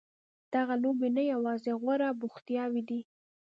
[0.53, 3.01] دغه لوبې نه یوازې غوره بوختیاوې دي.